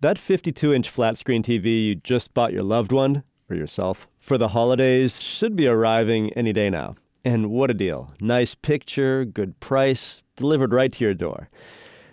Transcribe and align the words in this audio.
That 0.00 0.18
52 0.18 0.74
inch 0.74 0.90
flat 0.90 1.16
screen 1.16 1.42
TV 1.42 1.86
you 1.86 1.94
just 1.94 2.34
bought 2.34 2.52
your 2.52 2.62
loved 2.62 2.92
one 2.92 3.22
or 3.48 3.56
yourself 3.56 4.06
for 4.18 4.36
the 4.36 4.48
holidays 4.48 5.22
should 5.22 5.56
be 5.56 5.66
arriving 5.66 6.30
any 6.34 6.52
day 6.52 6.68
now. 6.68 6.96
And 7.24 7.50
what 7.50 7.70
a 7.70 7.74
deal! 7.74 8.12
Nice 8.20 8.54
picture, 8.54 9.24
good 9.24 9.58
price, 9.58 10.22
delivered 10.36 10.74
right 10.74 10.92
to 10.92 11.02
your 11.02 11.14
door. 11.14 11.48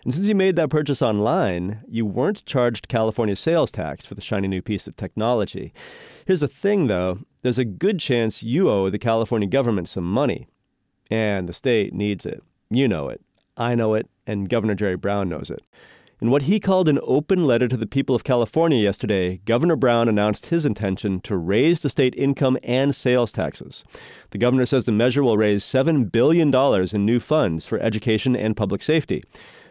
And 0.05 0.13
since 0.13 0.27
you 0.27 0.33
made 0.33 0.55
that 0.55 0.69
purchase 0.69 1.01
online, 1.01 1.83
you 1.89 2.05
weren't 2.05 2.45
charged 2.45 2.87
California 2.87 3.35
sales 3.35 3.69
tax 3.69 4.05
for 4.05 4.15
the 4.15 4.21
shiny 4.21 4.47
new 4.47 4.61
piece 4.61 4.87
of 4.87 4.95
technology. 4.95 5.73
Here's 6.25 6.39
the 6.39 6.47
thing 6.47 6.87
though 6.87 7.19
there's 7.41 7.59
a 7.59 7.65
good 7.65 7.99
chance 7.99 8.41
you 8.41 8.69
owe 8.69 8.89
the 8.89 8.97
California 8.97 9.47
government 9.47 9.89
some 9.89 10.09
money. 10.09 10.47
And 11.11 11.49
the 11.49 11.53
state 11.53 11.93
needs 11.93 12.25
it. 12.25 12.43
You 12.69 12.87
know 12.87 13.09
it. 13.09 13.19
I 13.57 13.75
know 13.75 13.93
it. 13.93 14.09
And 14.25 14.49
Governor 14.49 14.73
Jerry 14.73 14.95
Brown 14.95 15.27
knows 15.27 15.49
it. 15.49 15.61
In 16.23 16.29
what 16.29 16.43
he 16.43 16.57
called 16.61 16.87
an 16.87 17.01
open 17.03 17.43
letter 17.43 17.67
to 17.67 17.75
the 17.75 17.85
people 17.85 18.15
of 18.15 18.23
California 18.23 18.81
yesterday, 18.81 19.41
Governor 19.43 19.75
Brown 19.75 20.07
announced 20.07 20.45
his 20.45 20.63
intention 20.63 21.19
to 21.19 21.35
raise 21.35 21.81
the 21.81 21.89
state 21.89 22.15
income 22.15 22.57
and 22.63 22.95
sales 22.95 23.29
taxes. 23.29 23.83
The 24.29 24.37
governor 24.37 24.65
says 24.65 24.85
the 24.85 24.93
measure 24.93 25.21
will 25.21 25.35
raise 25.35 25.65
$7 25.65 26.09
billion 26.13 26.55
in 26.55 27.05
new 27.05 27.19
funds 27.19 27.65
for 27.65 27.77
education 27.77 28.37
and 28.37 28.55
public 28.55 28.81
safety. 28.81 29.21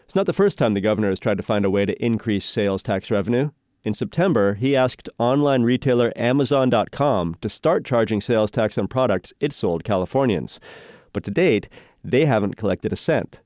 It's 0.04 0.14
not 0.14 0.26
the 0.26 0.34
first 0.34 0.58
time 0.58 0.74
the 0.74 0.82
governor 0.82 1.08
has 1.08 1.18
tried 1.18 1.38
to 1.38 1.42
find 1.42 1.64
a 1.64 1.70
way 1.70 1.86
to 1.86 2.04
increase 2.04 2.44
sales 2.44 2.82
tax 2.82 3.10
revenue. 3.10 3.48
In 3.82 3.94
September, 3.94 4.52
he 4.52 4.76
asked 4.76 5.08
online 5.18 5.62
retailer 5.62 6.12
Amazon.com 6.16 7.36
to 7.40 7.48
start 7.48 7.86
charging 7.86 8.20
sales 8.20 8.50
tax 8.50 8.76
on 8.76 8.88
products 8.88 9.32
it 9.40 9.54
sold 9.54 9.84
Californians. 9.84 10.60
But 11.14 11.24
to 11.24 11.30
date, 11.30 11.70
they 12.04 12.26
haven't 12.26 12.58
collected 12.58 12.92
a 12.92 12.96
cent. 12.96 13.40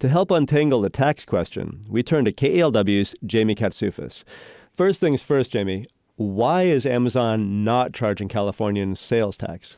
To 0.00 0.08
help 0.08 0.30
untangle 0.30 0.80
the 0.80 0.88
tax 0.88 1.26
question, 1.26 1.82
we 1.86 2.02
turn 2.02 2.24
to 2.24 2.32
KALW's 2.32 3.14
Jamie 3.26 3.54
Katsouphis. 3.54 4.24
First 4.72 4.98
things 4.98 5.20
first, 5.20 5.52
Jamie, 5.52 5.84
why 6.16 6.62
is 6.62 6.86
Amazon 6.86 7.64
not 7.64 7.92
charging 7.92 8.26
Californians 8.26 8.98
sales 8.98 9.36
tax? 9.36 9.76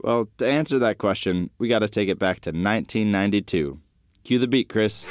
Well, 0.00 0.30
to 0.38 0.48
answer 0.48 0.78
that 0.78 0.96
question, 0.96 1.50
we 1.58 1.68
got 1.68 1.80
to 1.80 1.88
take 1.88 2.08
it 2.08 2.18
back 2.18 2.40
to 2.40 2.50
1992. 2.50 3.78
Cue 4.24 4.38
the 4.38 4.48
beat, 4.48 4.70
Chris. 4.70 5.06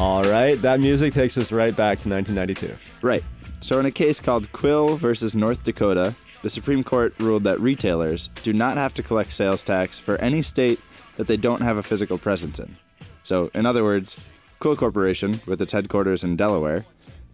All 0.00 0.24
right, 0.24 0.56
that 0.62 0.80
music 0.80 1.12
takes 1.12 1.36
us 1.36 1.52
right 1.52 1.76
back 1.76 1.98
to 1.98 2.08
1992. 2.08 2.74
Right. 3.02 3.24
So, 3.60 3.78
in 3.80 3.84
a 3.84 3.90
case 3.90 4.18
called 4.18 4.50
Quill 4.52 4.96
versus 4.96 5.36
North 5.36 5.62
Dakota, 5.62 6.14
the 6.46 6.50
Supreme 6.50 6.84
Court 6.84 7.12
ruled 7.18 7.42
that 7.42 7.58
retailers 7.58 8.28
do 8.44 8.52
not 8.52 8.76
have 8.76 8.94
to 8.94 9.02
collect 9.02 9.32
sales 9.32 9.64
tax 9.64 9.98
for 9.98 10.14
any 10.20 10.42
state 10.42 10.80
that 11.16 11.26
they 11.26 11.36
don't 11.36 11.60
have 11.60 11.76
a 11.76 11.82
physical 11.82 12.18
presence 12.18 12.60
in. 12.60 12.76
So, 13.24 13.50
in 13.52 13.66
other 13.66 13.82
words, 13.82 14.24
Quill 14.60 14.76
Corporation, 14.76 15.40
with 15.44 15.60
its 15.60 15.72
headquarters 15.72 16.22
in 16.22 16.36
Delaware, 16.36 16.84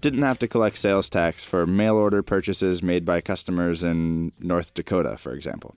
didn't 0.00 0.22
have 0.22 0.38
to 0.38 0.48
collect 0.48 0.78
sales 0.78 1.10
tax 1.10 1.44
for 1.44 1.66
mail 1.66 1.96
order 1.96 2.22
purchases 2.22 2.82
made 2.82 3.04
by 3.04 3.20
customers 3.20 3.84
in 3.84 4.32
North 4.40 4.72
Dakota, 4.72 5.18
for 5.18 5.34
example. 5.34 5.74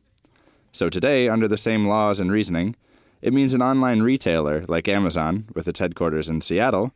So, 0.71 0.87
today, 0.87 1.27
under 1.27 1.49
the 1.49 1.57
same 1.57 1.89
laws 1.89 2.21
and 2.21 2.31
reasoning, 2.31 2.77
it 3.21 3.33
means 3.33 3.53
an 3.53 3.61
online 3.61 4.01
retailer 4.01 4.63
like 4.69 4.87
Amazon, 4.87 5.43
with 5.53 5.67
its 5.67 5.79
headquarters 5.79 6.29
in 6.29 6.39
Seattle, 6.39 6.93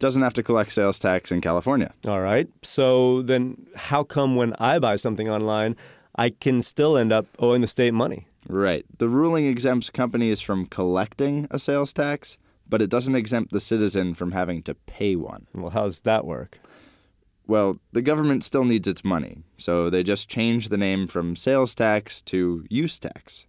doesn't 0.00 0.22
have 0.22 0.34
to 0.34 0.42
collect 0.42 0.72
sales 0.72 0.98
tax 0.98 1.30
in 1.30 1.40
California. 1.40 1.92
All 2.08 2.20
right. 2.20 2.48
So 2.62 3.22
then, 3.22 3.66
how 3.76 4.02
come 4.02 4.34
when 4.34 4.54
I 4.54 4.78
buy 4.78 4.96
something 4.96 5.28
online, 5.28 5.76
I 6.16 6.30
can 6.30 6.62
still 6.62 6.96
end 6.98 7.12
up 7.12 7.26
owing 7.38 7.60
the 7.60 7.68
state 7.68 7.94
money? 7.94 8.26
Right. 8.48 8.84
The 8.98 9.08
ruling 9.08 9.46
exempts 9.46 9.90
companies 9.90 10.40
from 10.40 10.66
collecting 10.66 11.46
a 11.50 11.58
sales 11.58 11.92
tax, 11.92 12.38
but 12.68 12.82
it 12.82 12.90
doesn't 12.90 13.14
exempt 13.14 13.52
the 13.52 13.60
citizen 13.60 14.14
from 14.14 14.32
having 14.32 14.62
to 14.64 14.74
pay 14.74 15.14
one. 15.16 15.46
Well, 15.54 15.70
how's 15.70 16.00
that 16.00 16.24
work? 16.24 16.58
Well, 17.46 17.78
the 17.92 18.02
government 18.02 18.44
still 18.44 18.64
needs 18.64 18.86
its 18.86 19.04
money, 19.04 19.42
so 19.56 19.90
they 19.90 20.02
just 20.02 20.28
changed 20.28 20.70
the 20.70 20.78
name 20.78 21.06
from 21.08 21.36
sales 21.36 21.74
tax 21.74 22.22
to 22.22 22.64
use 22.70 22.98
tax. 22.98 23.46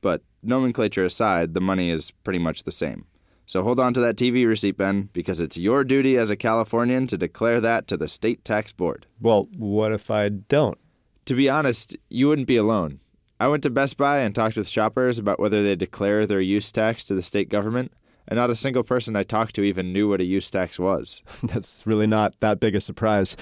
But 0.00 0.22
nomenclature 0.42 1.04
aside, 1.04 1.54
the 1.54 1.60
money 1.60 1.90
is 1.90 2.10
pretty 2.10 2.38
much 2.40 2.64
the 2.64 2.72
same. 2.72 3.06
So 3.48 3.62
hold 3.62 3.80
on 3.80 3.94
to 3.94 4.00
that 4.00 4.16
TV 4.16 4.46
receipt, 4.46 4.76
Ben, 4.76 5.08
because 5.14 5.40
it's 5.40 5.56
your 5.56 5.82
duty 5.82 6.18
as 6.18 6.28
a 6.28 6.36
Californian 6.36 7.06
to 7.06 7.16
declare 7.16 7.62
that 7.62 7.88
to 7.88 7.96
the 7.96 8.06
state 8.06 8.44
tax 8.44 8.74
board. 8.74 9.06
Well, 9.22 9.48
what 9.56 9.90
if 9.90 10.10
I 10.10 10.28
don't? 10.28 10.76
To 11.24 11.34
be 11.34 11.48
honest, 11.48 11.96
you 12.10 12.28
wouldn't 12.28 12.46
be 12.46 12.56
alone. 12.56 13.00
I 13.40 13.48
went 13.48 13.62
to 13.62 13.70
Best 13.70 13.96
Buy 13.96 14.18
and 14.18 14.34
talked 14.34 14.58
with 14.58 14.68
shoppers 14.68 15.18
about 15.18 15.40
whether 15.40 15.62
they 15.62 15.76
declare 15.76 16.26
their 16.26 16.42
use 16.42 16.70
tax 16.70 17.04
to 17.04 17.14
the 17.14 17.22
state 17.22 17.48
government, 17.48 17.94
and 18.26 18.36
not 18.36 18.50
a 18.50 18.54
single 18.54 18.82
person 18.82 19.16
I 19.16 19.22
talked 19.22 19.54
to 19.54 19.62
even 19.62 19.94
knew 19.94 20.10
what 20.10 20.20
a 20.20 20.24
use 20.24 20.50
tax 20.50 20.78
was. 20.78 21.22
That's 21.42 21.86
really 21.86 22.06
not 22.06 22.34
that 22.40 22.60
big 22.60 22.74
a 22.74 22.80
surprise. 22.80 23.34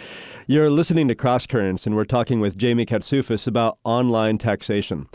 You're 0.46 0.70
listening 0.70 1.08
to 1.08 1.16
Cross 1.16 1.48
Currents, 1.48 1.84
and 1.84 1.96
we're 1.96 2.04
talking 2.04 2.38
with 2.38 2.56
Jamie 2.56 2.86
Katsouphis 2.86 3.48
about 3.48 3.78
online 3.82 4.38
taxation. 4.38 5.08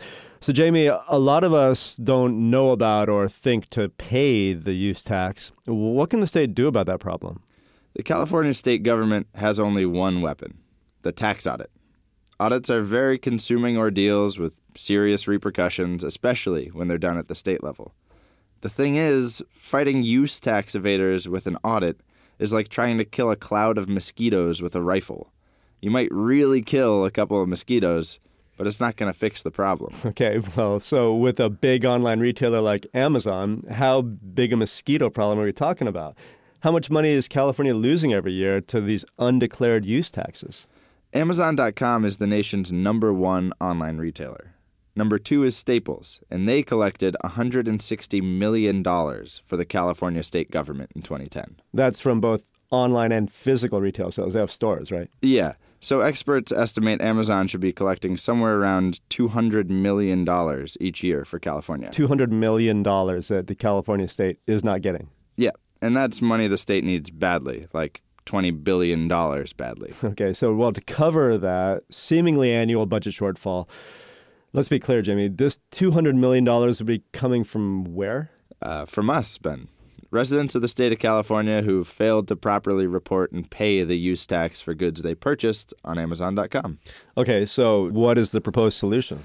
So, 0.44 0.52
Jamie, 0.52 0.88
a 0.88 1.19
lot 1.19 1.44
of 1.44 1.53
us 1.53 1.96
don't 1.96 2.50
know 2.50 2.72
about 2.72 3.09
or 3.09 3.29
think 3.29 3.69
to 3.69 3.90
pay 3.90 4.53
the 4.53 4.74
use 4.74 5.03
tax. 5.03 5.52
What 5.68 6.09
can 6.09 6.19
the 6.19 6.25
state 6.25 6.56
do 6.56 6.66
about 6.66 6.88
that 6.88 7.00
problem? 7.00 7.41
The 7.94 8.02
California 8.02 8.56
state 8.56 8.81
government 8.81 9.28
has 9.35 9.59
only 9.59 9.85
one 9.85 10.19
weapon 10.22 10.57
the 11.03 11.12
tax 11.12 11.46
audit. 11.46 11.69
Audits 12.40 12.72
are 12.72 12.81
very 12.81 13.19
consuming 13.19 13.78
ordeals 13.78 14.40
with 14.40 14.62
serious 14.75 15.28
repercussions, 15.28 16.03
especially 16.03 16.69
when 16.69 16.88
they're 16.88 16.97
done 16.97 17.19
at 17.19 17.28
the 17.28 17.35
state 17.35 17.63
level. 17.63 17.94
The 18.62 18.69
thing 18.69 18.96
is, 18.96 19.44
fighting 19.52 20.02
use 20.02 20.40
tax 20.40 20.73
evaders 20.73 21.28
with 21.28 21.46
an 21.46 21.58
audit 21.63 22.00
is 22.40 22.52
like 22.52 22.69
trying 22.69 22.97
to 22.97 23.06
kill 23.06 23.29
a 23.29 23.35
cloud 23.35 23.78
of 23.78 23.88
mosquitoes 23.88 24.59
with 24.59 24.75
a 24.75 24.81
rifle. 24.81 25.31
You 25.81 25.91
might 25.91 26.09
really 26.12 26.63
kill 26.63 27.06
a 27.06 27.12
couple 27.12 27.40
of 27.40 27.47
mosquitoes, 27.47 28.19
but 28.61 28.67
it's 28.67 28.79
not 28.79 28.95
going 28.95 29.11
to 29.11 29.17
fix 29.17 29.41
the 29.41 29.49
problem. 29.49 29.91
Okay, 30.05 30.39
well, 30.55 30.79
so 30.79 31.16
with 31.16 31.39
a 31.39 31.49
big 31.49 31.83
online 31.83 32.19
retailer 32.19 32.61
like 32.61 32.85
Amazon, 32.94 33.63
how 33.72 34.01
big 34.01 34.53
a 34.53 34.55
mosquito 34.55 35.09
problem 35.09 35.39
are 35.39 35.45
we 35.45 35.51
talking 35.51 35.88
about? 35.88 36.16
How 36.59 36.72
much 36.72 36.91
money 36.91 37.09
is 37.09 37.27
California 37.27 37.73
losing 37.73 38.13
every 38.13 38.33
year 38.33 38.61
to 38.61 38.79
these 38.79 39.03
undeclared 39.17 39.83
use 39.83 40.11
taxes? 40.11 40.67
Amazon.com 41.11 42.05
is 42.05 42.17
the 42.17 42.27
nation's 42.27 42.72
number 42.72 43.11
one 43.11 43.51
online 43.59 43.97
retailer. 43.97 44.53
Number 44.95 45.17
two 45.17 45.43
is 45.43 45.57
Staples, 45.57 46.22
and 46.29 46.47
they 46.47 46.61
collected 46.61 47.16
$160 47.23 48.22
million 48.22 48.83
for 48.83 49.57
the 49.57 49.66
California 49.66 50.22
state 50.22 50.51
government 50.51 50.91
in 50.93 51.01
2010. 51.01 51.61
That's 51.73 51.99
from 51.99 52.22
both 52.22 52.43
online 52.69 53.11
and 53.11 53.31
physical 53.31 53.81
retail 53.81 54.11
sales. 54.11 54.33
They 54.33 54.39
have 54.39 54.51
stores, 54.51 54.91
right? 54.91 55.09
Yeah. 55.23 55.53
So 55.83 56.01
experts 56.01 56.51
estimate 56.51 57.01
Amazon 57.01 57.47
should 57.47 57.59
be 57.59 57.73
collecting 57.73 58.15
somewhere 58.15 58.59
around 58.59 58.99
$200 59.09 59.69
million 59.69 60.27
each 60.79 61.03
year 61.03 61.25
for 61.25 61.39
California. 61.39 61.89
$200 61.89 62.29
million 62.29 62.83
that 62.83 63.45
the 63.47 63.55
California 63.55 64.07
state 64.07 64.37
is 64.45 64.63
not 64.63 64.83
getting. 64.83 65.09
Yeah. 65.35 65.51
And 65.81 65.97
that's 65.97 66.21
money 66.21 66.47
the 66.47 66.57
state 66.57 66.83
needs 66.83 67.09
badly, 67.09 67.65
like 67.73 68.03
$20 68.27 68.63
billion 68.63 69.07
badly. 69.07 69.93
Okay. 70.03 70.33
So, 70.33 70.53
well, 70.53 70.71
to 70.71 70.81
cover 70.81 71.39
that 71.39 71.83
seemingly 71.89 72.53
annual 72.53 72.85
budget 72.85 73.13
shortfall, 73.15 73.67
let's 74.53 74.69
be 74.69 74.79
clear, 74.79 75.01
Jimmy, 75.01 75.29
this 75.29 75.57
$200 75.71 76.13
million 76.15 76.45
would 76.45 76.85
be 76.85 77.03
coming 77.11 77.43
from 77.43 77.85
where? 77.95 78.29
Uh, 78.61 78.85
from 78.85 79.09
us, 79.09 79.39
Ben 79.39 79.67
residents 80.11 80.55
of 80.55 80.61
the 80.61 80.67
state 80.67 80.91
of 80.91 80.99
California 80.99 81.61
who 81.61 81.83
failed 81.83 82.27
to 82.27 82.35
properly 82.35 82.85
report 82.85 83.31
and 83.31 83.49
pay 83.49 83.83
the 83.83 83.97
use 83.97 84.27
tax 84.27 84.61
for 84.61 84.73
goods 84.73 85.01
they 85.01 85.16
purchased 85.16 85.73
on 85.83 85.97
Amazon.com. 85.97 86.77
Okay, 87.17 87.45
so 87.45 87.89
what 87.89 88.17
is 88.17 88.31
the 88.31 88.41
proposed 88.41 88.77
solution? 88.77 89.23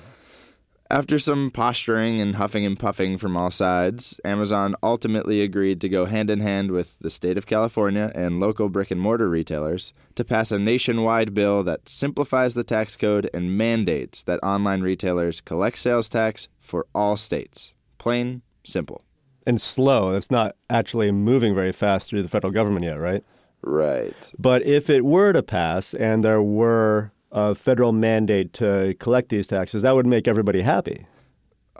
After 0.88 1.19
some 1.19 1.50
posturing 1.50 2.20
and 2.20 2.36
huffing 2.36 2.64
and 2.64 2.78
puffing 2.78 3.19
from 3.19 3.36
all 3.36 3.50
sides, 3.50 4.20
Amazon 4.24 4.76
ultimately 4.84 5.41
agreed 5.41 5.80
to 5.80 5.88
go 5.88 6.04
hand 6.04 6.30
in 6.30 6.38
hand 6.38 6.71
with 6.71 7.00
the 7.00 7.10
state 7.10 7.36
of 7.36 7.44
California 7.44 8.12
and 8.15 8.38
local 8.38 8.68
brick 8.68 8.92
and 8.92 9.00
mortar 9.00 9.28
retailers 9.28 9.92
to 10.15 10.24
pass 10.24 10.53
a 10.53 10.60
nationwide 10.60 11.34
bill 11.34 11.65
that 11.65 11.88
simplifies 11.88 12.54
the 12.54 12.62
tax 12.62 12.97
code 12.97 13.28
and 13.34 13.59
mandates 13.59 14.22
that 14.22 14.38
online 14.44 14.80
retailers 14.80 15.41
collect 15.41 15.78
sales 15.78 16.09
tax 16.09 16.47
for 16.60 16.86
all 16.94 17.16
states. 17.16 17.74
Plain, 17.98 18.42
simple 18.65 19.05
and 19.47 19.60
slow. 19.60 20.10
It's 20.10 20.31
not 20.31 20.57
actually 20.69 21.10
moving 21.13 21.54
very 21.54 21.72
fast 21.72 22.10
through 22.10 22.22
the 22.22 22.28
federal 22.28 22.53
government 22.53 22.84
yet, 22.84 22.98
right? 22.98 23.25
Right. 23.63 24.33
But 24.39 24.63
if 24.65 24.91
it 24.91 25.04
were 25.04 25.33
to 25.33 25.43
pass 25.43 25.95
and 25.95 26.22
there 26.22 26.43
were 26.43 27.10
a 27.33 27.54
federal 27.54 27.93
mandate 27.93 28.53
to 28.54 28.95
collect 28.98 29.28
these 29.28 29.47
taxes, 29.47 29.83
that 29.83 29.95
would 29.95 30.07
make 30.07 30.28
everybody 30.28 30.63
happy. 30.63 31.07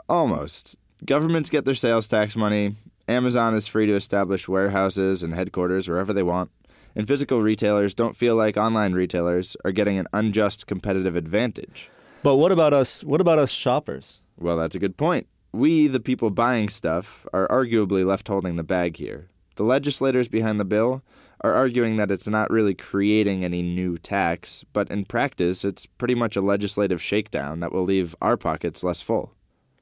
Almost. 0.09 0.75
Governments 1.05 1.49
get 1.49 1.65
their 1.65 1.73
sales 1.73 2.07
tax 2.07 2.35
money. 2.35 2.73
Amazon 3.07 3.53
is 3.53 3.67
free 3.67 3.85
to 3.85 3.93
establish 3.93 4.47
warehouses 4.47 5.23
and 5.23 5.33
headquarters 5.33 5.87
wherever 5.87 6.11
they 6.13 6.23
want. 6.23 6.51
And 6.95 7.07
physical 7.07 7.41
retailers 7.41 7.93
don't 7.93 8.15
feel 8.15 8.35
like 8.35 8.57
online 8.57 8.93
retailers 8.93 9.55
are 9.63 9.71
getting 9.71 9.99
an 9.99 10.07
unjust 10.13 10.65
competitive 10.65 11.15
advantage. 11.15 11.89
But 12.23 12.37
what 12.37 12.51
about 12.51 12.73
us 12.73 13.03
what 13.03 13.21
about 13.21 13.39
us 13.39 13.51
shoppers? 13.51 14.21
Well, 14.37 14.57
that's 14.57 14.75
a 14.75 14.79
good 14.79 14.97
point 14.97 15.27
we, 15.57 15.87
the 15.87 15.99
people 15.99 16.29
buying 16.29 16.69
stuff, 16.69 17.25
are 17.33 17.47
arguably 17.47 18.05
left 18.05 18.27
holding 18.27 18.55
the 18.55 18.63
bag 18.63 18.97
here. 18.97 19.29
The 19.55 19.63
legislators 19.63 20.27
behind 20.27 20.59
the 20.59 20.65
bill 20.65 21.03
are 21.41 21.53
arguing 21.53 21.97
that 21.97 22.11
it's 22.11 22.27
not 22.27 22.49
really 22.49 22.73
creating 22.73 23.43
any 23.43 23.61
new 23.61 23.97
tax, 23.97 24.63
but 24.73 24.89
in 24.89 25.05
practice, 25.05 25.65
it's 25.65 25.85
pretty 25.85 26.15
much 26.15 26.35
a 26.35 26.41
legislative 26.41 27.01
shakedown 27.01 27.59
that 27.59 27.71
will 27.71 27.83
leave 27.83 28.15
our 28.21 28.37
pockets 28.37 28.83
less 28.83 29.01
full. 29.01 29.33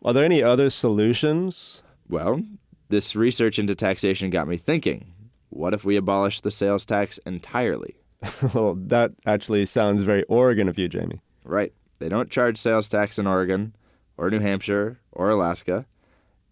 Are 0.03 0.13
there 0.13 0.25
any 0.25 0.43
other 0.43 0.69
solutions? 0.69 1.81
Well, 2.07 2.41
this 2.89 3.15
research 3.15 3.57
into 3.57 3.75
taxation 3.75 4.29
got 4.29 4.47
me 4.47 4.57
thinking. 4.57 5.13
What 5.49 5.73
if 5.73 5.85
we 5.85 5.95
abolish 5.95 6.41
the 6.41 6.51
sales 6.51 6.85
tax 6.85 7.17
entirely? 7.19 7.95
well, 8.53 8.75
that 8.75 9.11
actually 9.25 9.65
sounds 9.65 10.03
very 10.03 10.23
Oregon 10.23 10.67
of 10.67 10.77
you, 10.77 10.87
Jamie. 10.87 11.21
Right. 11.45 11.73
They 11.99 12.09
don't 12.09 12.29
charge 12.29 12.57
sales 12.57 12.89
tax 12.89 13.17
in 13.17 13.27
Oregon, 13.27 13.75
or 14.17 14.29
New 14.29 14.39
Hampshire, 14.39 14.99
or 15.15 15.29
Alaska. 15.29 15.85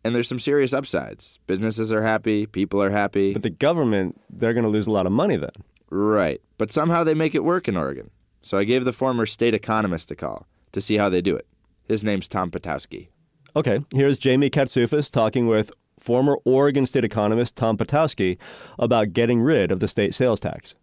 And 0.03 0.13
there's 0.13 0.27
some 0.27 0.39
serious 0.39 0.73
upsides. 0.73 1.39
Businesses 1.47 1.93
are 1.93 2.03
happy, 2.03 2.45
people 2.45 2.81
are 2.81 2.89
happy. 2.91 3.33
But 3.33 3.43
the 3.43 3.49
government, 3.49 4.19
they're 4.29 4.53
going 4.53 4.65
to 4.65 4.69
lose 4.69 4.87
a 4.87 4.91
lot 4.91 5.05
of 5.05 5.11
money 5.11 5.37
then. 5.37 5.51
Right. 5.89 6.41
But 6.57 6.71
somehow 6.71 7.03
they 7.03 7.13
make 7.13 7.35
it 7.35 7.43
work 7.43 7.67
in 7.67 7.77
Oregon. 7.77 8.09
So 8.41 8.57
I 8.57 8.65
gave 8.65 8.83
the 8.83 8.91
former 8.91 9.25
state 9.25 9.53
economist 9.53 10.11
a 10.11 10.15
call 10.15 10.47
to 10.73 10.81
see 10.81 10.97
how 10.97 11.07
they 11.09 11.21
do 11.21 11.35
it. 11.35 11.47
His 11.87 12.03
name's 12.03 12.27
Tom 12.27 12.51
Potiowsky. 12.51 13.09
Okay, 13.55 13.85
here's 13.93 14.17
Jamie 14.17 14.49
Katsouphis 14.49 15.11
talking 15.11 15.47
with 15.47 15.71
former 15.99 16.37
Oregon 16.43 16.85
state 16.85 17.05
economist 17.05 17.55
Tom 17.55 17.77
Potiowsky 17.77 18.37
about 18.77 19.13
getting 19.13 19.41
rid 19.41 19.71
of 19.71 19.79
the 19.79 19.87
state 19.87 20.13
sales 20.15 20.39
tax. 20.39 20.75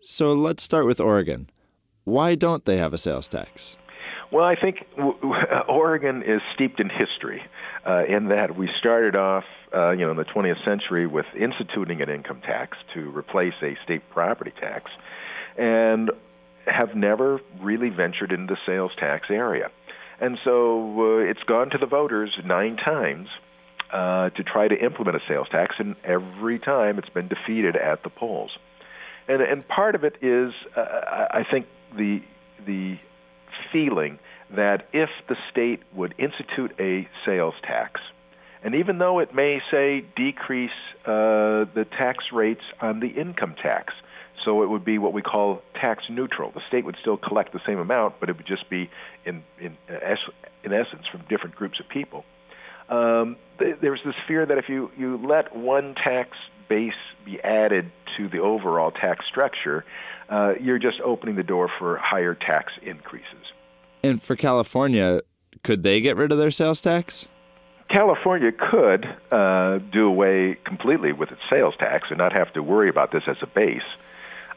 So 0.00 0.34
let's 0.34 0.62
start 0.62 0.84
with 0.84 1.00
Oregon. 1.00 1.48
Why 2.04 2.34
don't 2.34 2.64
they 2.64 2.76
have 2.76 2.92
a 2.92 2.98
sales 2.98 3.28
tax? 3.28 3.78
Well, 4.32 4.46
I 4.46 4.56
think 4.56 4.86
Oregon 5.68 6.22
is 6.22 6.40
steeped 6.54 6.80
in 6.80 6.88
history 6.88 7.42
uh, 7.86 8.04
in 8.08 8.28
that 8.28 8.56
we 8.56 8.68
started 8.78 9.14
off, 9.14 9.44
uh, 9.74 9.90
you 9.90 10.06
know, 10.06 10.10
in 10.10 10.16
the 10.16 10.24
20th 10.24 10.64
century 10.64 11.06
with 11.06 11.26
instituting 11.38 12.00
an 12.00 12.08
income 12.08 12.40
tax 12.40 12.78
to 12.94 13.10
replace 13.10 13.52
a 13.62 13.76
state 13.84 14.02
property 14.10 14.52
tax, 14.58 14.90
and 15.58 16.10
have 16.66 16.94
never 16.94 17.40
really 17.60 17.90
ventured 17.90 18.32
into 18.32 18.54
the 18.54 18.58
sales 18.64 18.92
tax 18.98 19.26
area. 19.28 19.70
And 20.18 20.38
so 20.44 21.18
uh, 21.18 21.30
it's 21.30 21.42
gone 21.42 21.68
to 21.70 21.78
the 21.78 21.86
voters 21.86 22.30
nine 22.44 22.76
times 22.76 23.28
uh, 23.92 24.30
to 24.30 24.42
try 24.44 24.66
to 24.66 24.74
implement 24.82 25.16
a 25.16 25.20
sales 25.28 25.48
tax, 25.50 25.74
and 25.78 25.94
every 26.04 26.58
time 26.58 26.98
it's 26.98 27.10
been 27.10 27.28
defeated 27.28 27.76
at 27.76 28.02
the 28.02 28.08
polls. 28.08 28.52
And, 29.28 29.42
and 29.42 29.66
part 29.68 29.94
of 29.94 30.04
it 30.04 30.16
is, 30.22 30.54
uh, 30.74 30.80
I 30.80 31.44
think, 31.50 31.66
the 31.94 32.22
the 32.64 32.96
feeling 33.72 34.18
that 34.54 34.86
if 34.92 35.08
the 35.28 35.36
state 35.50 35.80
would 35.94 36.14
institute 36.18 36.72
a 36.78 37.08
sales 37.24 37.54
tax, 37.62 38.00
and 38.62 38.74
even 38.74 38.98
though 38.98 39.18
it 39.18 39.34
may 39.34 39.60
say 39.70 40.04
decrease 40.14 40.70
uh, 41.04 41.64
the 41.74 41.86
tax 41.98 42.24
rates 42.32 42.62
on 42.80 43.00
the 43.00 43.08
income 43.08 43.54
tax, 43.60 43.94
so 44.44 44.62
it 44.62 44.68
would 44.68 44.84
be 44.84 44.98
what 44.98 45.12
we 45.12 45.22
call 45.22 45.62
tax 45.74 46.04
neutral. 46.10 46.50
The 46.52 46.60
state 46.68 46.84
would 46.84 46.96
still 47.00 47.16
collect 47.16 47.52
the 47.52 47.60
same 47.66 47.78
amount, 47.78 48.20
but 48.20 48.28
it 48.28 48.36
would 48.36 48.46
just 48.46 48.68
be 48.68 48.90
in 49.24 49.42
in, 49.60 49.76
in 49.88 50.72
essence 50.72 51.06
from 51.10 51.22
different 51.28 51.56
groups 51.56 51.80
of 51.80 51.88
people. 51.88 52.24
Um, 52.88 53.36
th- 53.58 53.76
there's 53.80 54.00
this 54.04 54.14
fear 54.28 54.44
that 54.44 54.58
if 54.58 54.68
you, 54.68 54.90
you 54.98 55.16
let 55.16 55.56
one 55.56 55.94
tax 55.94 56.36
base 56.68 56.92
be 57.24 57.40
added 57.40 57.90
to 58.16 58.28
the 58.28 58.38
overall 58.38 58.90
tax 58.90 59.24
structure, 59.26 59.84
uh, 60.28 60.54
you're 60.60 60.78
just 60.78 61.00
opening 61.00 61.36
the 61.36 61.42
door 61.42 61.70
for 61.78 61.96
higher 61.96 62.34
tax 62.34 62.72
increases. 62.82 63.52
And 64.02 64.22
for 64.22 64.36
California, 64.36 65.20
could 65.62 65.82
they 65.82 66.00
get 66.00 66.16
rid 66.16 66.32
of 66.32 66.38
their 66.38 66.50
sales 66.50 66.80
tax? 66.80 67.28
California 67.88 68.50
could 68.52 69.04
uh, 69.30 69.78
do 69.92 70.06
away 70.06 70.56
completely 70.64 71.12
with 71.12 71.30
its 71.30 71.42
sales 71.50 71.74
tax 71.78 72.08
and 72.08 72.18
not 72.18 72.32
have 72.32 72.52
to 72.54 72.62
worry 72.62 72.88
about 72.88 73.12
this 73.12 73.22
as 73.26 73.36
a 73.42 73.46
base. 73.46 73.82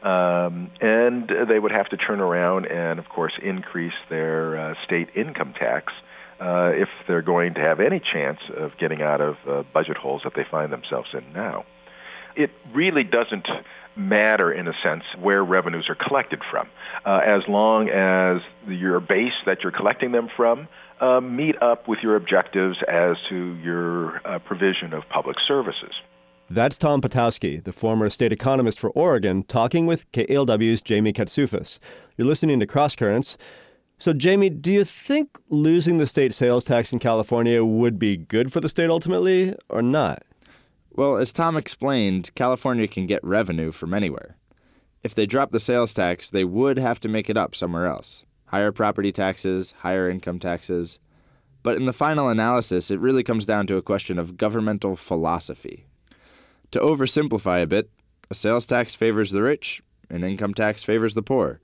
Um, 0.02 0.70
and 0.80 1.30
they 1.48 1.58
would 1.58 1.72
have 1.72 1.88
to 1.90 1.96
turn 1.96 2.20
around 2.20 2.66
and, 2.66 2.98
of 2.98 3.08
course, 3.08 3.32
increase 3.42 3.94
their 4.08 4.58
uh, 4.58 4.74
state 4.84 5.08
income 5.14 5.52
tax 5.58 5.92
uh, 6.40 6.70
if 6.74 6.88
they're 7.06 7.22
going 7.22 7.54
to 7.54 7.60
have 7.60 7.80
any 7.80 8.00
chance 8.00 8.38
of 8.56 8.76
getting 8.78 9.02
out 9.02 9.20
of 9.20 9.36
uh, 9.48 9.62
budget 9.74 9.96
holes 9.96 10.22
that 10.24 10.34
they 10.34 10.44
find 10.50 10.72
themselves 10.72 11.08
in 11.12 11.32
now. 11.32 11.64
It 12.36 12.50
really 12.74 13.04
doesn't 13.04 13.48
matter, 13.96 14.52
in 14.52 14.68
a 14.68 14.74
sense, 14.82 15.04
where 15.18 15.42
revenues 15.42 15.88
are 15.88 15.94
collected 15.94 16.42
from, 16.50 16.68
uh, 17.04 17.20
as 17.24 17.42
long 17.48 17.88
as 17.88 18.42
your 18.68 19.00
base 19.00 19.32
that 19.46 19.62
you're 19.62 19.72
collecting 19.72 20.12
them 20.12 20.28
from 20.36 20.68
uh, 21.00 21.20
meet 21.20 21.60
up 21.62 21.88
with 21.88 22.00
your 22.02 22.16
objectives 22.16 22.76
as 22.88 23.16
to 23.28 23.54
your 23.56 24.20
uh, 24.26 24.38
provision 24.40 24.92
of 24.92 25.08
public 25.08 25.36
services. 25.46 25.92
That's 26.48 26.78
Tom 26.78 27.00
Potiowsky, 27.00 27.64
the 27.64 27.72
former 27.72 28.08
state 28.08 28.32
economist 28.32 28.78
for 28.78 28.90
Oregon, 28.90 29.42
talking 29.42 29.84
with 29.84 30.10
KALW's 30.12 30.80
Jamie 30.80 31.12
Katsouphis. 31.12 31.78
You're 32.16 32.28
listening 32.28 32.60
to 32.60 32.66
Cross 32.66 32.96
Currents. 32.96 33.36
So, 33.98 34.12
Jamie, 34.12 34.50
do 34.50 34.70
you 34.70 34.84
think 34.84 35.38
losing 35.48 35.98
the 35.98 36.06
state 36.06 36.34
sales 36.34 36.64
tax 36.64 36.92
in 36.92 36.98
California 36.98 37.64
would 37.64 37.98
be 37.98 38.16
good 38.16 38.52
for 38.52 38.60
the 38.60 38.68
state 38.68 38.90
ultimately 38.90 39.54
or 39.68 39.82
not? 39.82 40.22
Well, 40.96 41.18
as 41.18 41.30
Tom 41.30 41.58
explained, 41.58 42.30
California 42.34 42.88
can 42.88 43.06
get 43.06 43.22
revenue 43.22 43.70
from 43.70 43.92
anywhere. 43.92 44.38
If 45.04 45.14
they 45.14 45.26
drop 45.26 45.50
the 45.50 45.60
sales 45.60 45.92
tax, 45.92 46.30
they 46.30 46.42
would 46.42 46.78
have 46.78 46.98
to 47.00 47.08
make 47.08 47.28
it 47.28 47.36
up 47.36 47.54
somewhere 47.54 47.86
else 47.86 48.24
higher 48.46 48.72
property 48.72 49.10
taxes, 49.10 49.74
higher 49.78 50.08
income 50.08 50.38
taxes. 50.38 51.00
But 51.64 51.76
in 51.76 51.84
the 51.84 51.92
final 51.92 52.28
analysis, 52.28 52.92
it 52.92 53.00
really 53.00 53.24
comes 53.24 53.44
down 53.44 53.66
to 53.66 53.76
a 53.76 53.82
question 53.82 54.20
of 54.20 54.36
governmental 54.36 54.94
philosophy. 54.94 55.86
To 56.70 56.78
oversimplify 56.78 57.60
a 57.60 57.66
bit, 57.66 57.90
a 58.30 58.34
sales 58.34 58.64
tax 58.64 58.94
favors 58.94 59.32
the 59.32 59.42
rich, 59.42 59.82
an 60.08 60.22
income 60.22 60.54
tax 60.54 60.84
favors 60.84 61.14
the 61.14 61.24
poor. 61.24 61.60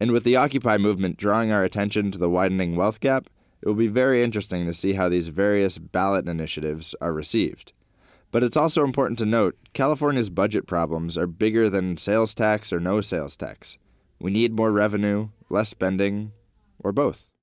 And 0.00 0.10
with 0.10 0.24
the 0.24 0.36
Occupy 0.36 0.78
movement 0.78 1.18
drawing 1.18 1.52
our 1.52 1.62
attention 1.62 2.10
to 2.12 2.18
the 2.18 2.30
widening 2.30 2.76
wealth 2.76 2.98
gap, 2.98 3.26
it 3.60 3.68
will 3.68 3.74
be 3.74 3.88
very 3.88 4.24
interesting 4.24 4.64
to 4.66 4.74
see 4.74 4.94
how 4.94 5.10
these 5.10 5.28
various 5.28 5.78
ballot 5.78 6.26
initiatives 6.26 6.94
are 7.00 7.12
received. 7.12 7.74
But 8.30 8.42
it's 8.42 8.56
also 8.56 8.84
important 8.84 9.18
to 9.20 9.26
note 9.26 9.56
California's 9.72 10.30
budget 10.30 10.66
problems 10.66 11.16
are 11.16 11.26
bigger 11.26 11.70
than 11.70 11.96
sales 11.96 12.34
tax 12.34 12.72
or 12.72 12.80
no 12.80 13.00
sales 13.00 13.36
tax. 13.36 13.78
We 14.20 14.30
need 14.30 14.52
more 14.52 14.72
revenue, 14.72 15.28
less 15.48 15.68
spending, 15.68 16.32
or 16.78 16.92
both. 16.92 17.32